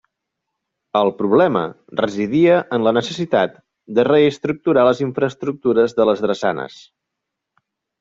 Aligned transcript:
El 1.01 1.11
problema 1.19 1.61
residia 1.99 2.57
en 2.79 2.85
la 2.89 2.95
necessitat 3.01 3.63
de 4.01 4.09
reestructurar 4.11 4.91
les 4.91 5.07
infraestructures 5.11 5.99
de 6.03 6.13
les 6.13 6.29
drassanes. 6.29 6.85